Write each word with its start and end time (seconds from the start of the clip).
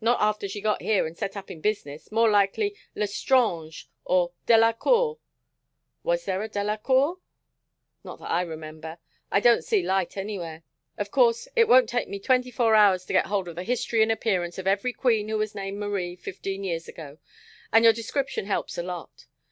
Not 0.00 0.18
after 0.20 0.46
she 0.46 0.60
got 0.60 0.82
here 0.82 1.04
and 1.04 1.18
set 1.18 1.36
up 1.36 1.50
in 1.50 1.60
business. 1.60 2.12
More 2.12 2.30
likely 2.30 2.76
Lestrange 2.94 3.88
or 4.04 4.30
Delacourt" 4.46 5.18
"Was 6.04 6.24
there 6.26 6.44
a 6.44 6.48
Delacourt?" 6.48 7.18
"Not 8.04 8.20
that 8.20 8.30
I 8.30 8.42
remember. 8.42 8.98
I 9.32 9.40
don't 9.40 9.64
see 9.64 9.82
light 9.82 10.16
anywhere. 10.16 10.62
Of 10.96 11.10
course 11.10 11.48
it 11.56 11.66
won't 11.66 11.88
take 11.88 12.08
me 12.08 12.20
twenty 12.20 12.52
four 12.52 12.76
hours 12.76 13.04
to 13.06 13.12
get 13.14 13.26
hold 13.26 13.48
of 13.48 13.56
the 13.56 13.64
history 13.64 14.00
and 14.00 14.12
appearance 14.12 14.58
of 14.58 14.68
every 14.68 14.92
queen 14.92 15.28
who 15.28 15.38
was 15.38 15.56
named 15.56 15.80
Marie 15.80 16.14
fifteen 16.14 16.62
years 16.62 16.86
ago, 16.86 17.18
and 17.72 17.82
your 17.82 17.92
description 17.92 18.46
helps 18.46 18.78
a 18.78 18.82
lot. 18.84 19.26